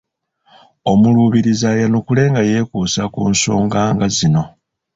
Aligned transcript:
Omuluubirizi 0.91 1.65
ayanukule 1.73 2.23
nga 2.31 2.41
yeekuusa 2.49 3.03
ku 3.13 3.21
nsonga 3.31 3.81
nga 3.95 4.07
zino: 4.15 4.43